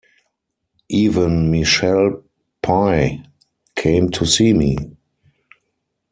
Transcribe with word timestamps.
Even 0.89 1.51
Michele 1.51 2.23
Pye 2.63 3.21
came 3.75 4.09
to 4.09 4.25
see 4.25 4.51
me. 4.51 4.75